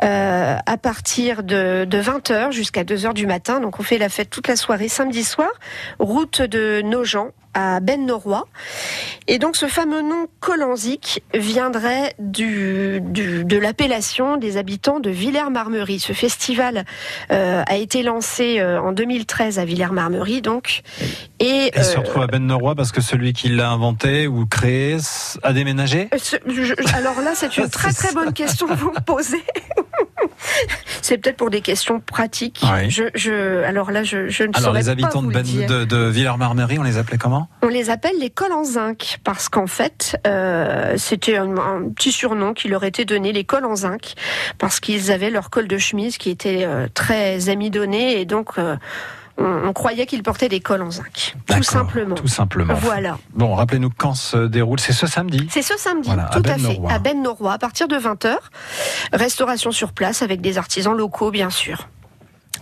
[0.00, 3.60] à partir de, de 20h jusqu'à 2h du matin.
[3.60, 5.50] Donc on fait la fête toute la soirée samedi soir,
[5.98, 8.46] route de Nogent à Ben Norrois.
[9.26, 16.00] Et donc ce fameux nom Colanzic viendrait du, du- de l'appellation des habitants de Villers-Marmerie.
[16.00, 16.84] Ce festival
[17.30, 20.82] euh, a été lancé euh, en 2013 à Villers-Marmerie, donc.
[21.38, 24.46] Et, Il se euh, retrouve à Ben Norrois parce que celui qui l'a inventé ou
[24.46, 24.96] créé
[25.42, 26.08] a déménagé?
[26.16, 29.42] Ce- je- je- alors là, c'est une très très bonne question que vous me posez.
[31.02, 32.62] c'est peut-être pour des questions pratiques.
[32.72, 32.90] Oui.
[32.90, 35.42] Je, je, alors là, je, je ne Alors saurais les pas habitants vous de, le
[35.42, 37.48] ben, de, de Villers-Marmerie, on les appelait comment?
[37.62, 42.12] On les appelle les cols en zinc parce qu'en fait, euh, c'était un, un petit
[42.12, 44.14] surnom qui leur était donné, les cols en zinc,
[44.58, 48.76] parce qu'ils avaient leur col de chemise qui était euh, très amidonné et donc euh,
[49.40, 52.14] on, on croyait qu'ils portaient des cols en zinc, tout simplement.
[52.14, 52.74] Tout simplement.
[52.74, 53.18] Voilà.
[53.34, 54.80] Bon, rappelez-nous quand se déroule.
[54.80, 55.46] C'est ce samedi.
[55.50, 56.92] C'est ce samedi, Voilà, tout à fait, Ben-Norrois.
[56.92, 58.36] à Ben à partir de 20h.
[59.12, 61.88] Restauration sur place avec des artisans locaux, bien sûr.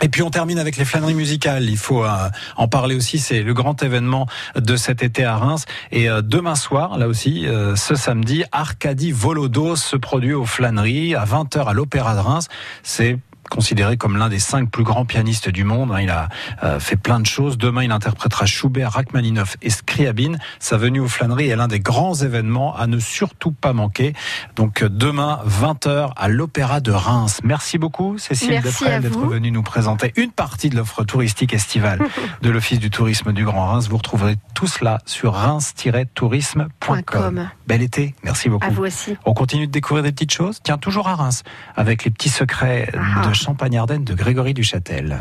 [0.00, 1.64] Et puis on termine avec les flâneries musicales.
[1.64, 3.18] Il faut euh, en parler aussi.
[3.18, 5.64] C'est le grand événement de cet été à Reims.
[5.90, 11.14] Et euh, demain soir, là aussi, euh, ce samedi, Arcadie Volodos se produit aux flâneries
[11.16, 12.48] à 20h à l'Opéra de Reims.
[12.82, 13.18] C'est
[13.48, 15.92] considéré comme l'un des cinq plus grands pianistes du monde.
[15.92, 16.00] hein.
[16.00, 16.28] Il a
[16.62, 17.58] euh, fait plein de choses.
[17.58, 20.38] Demain, il interprétera Schubert, Rachmaninoff et Scriabine.
[20.58, 24.12] Sa venue aux flâneries est l'un des grands événements à ne surtout pas manquer.
[24.56, 27.40] Donc euh, demain, 20h à l'Opéra de Reims.
[27.44, 32.00] Merci beaucoup, Cécile à d'être venue nous présenter une partie de l'offre touristique estivale
[32.42, 33.88] de l'Office du tourisme du Grand Reims.
[33.88, 37.02] Vous retrouverez tout cela sur reims-tourisme.com.
[37.06, 37.48] .com.
[37.66, 38.66] Bel été, merci beaucoup.
[38.66, 39.16] À vous aussi.
[39.24, 40.58] On continue de découvrir des petites choses.
[40.62, 41.42] Tiens, toujours à Reims,
[41.76, 43.26] avec les petits secrets Ah.
[43.28, 45.20] de Champagne-Ardenne de Grégory Duchâtel.